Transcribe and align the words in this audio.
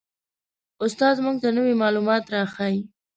استاد 0.85 1.15
موږ 1.25 1.37
ته 1.43 1.49
نوي 1.57 1.73
معلومات 1.83 2.23
را 2.33 2.41
ښیي 2.53 2.79